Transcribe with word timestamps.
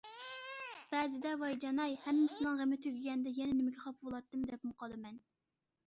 بەزىدە‹‹ 0.93 1.33
ۋايجانەي، 1.41 1.93
ھەممىسىنىڭ 2.07 2.57
غېمى 2.63 2.81
تۈگىگەندە 2.87 3.37
يەنە 3.41 3.57
نېمىگە 3.61 3.87
خاپا 3.87 4.07
بولاتتىم؟›› 4.09 4.51
دەپمۇ 4.53 4.77
قالىمەن. 4.85 5.27